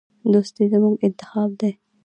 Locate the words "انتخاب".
1.07-1.49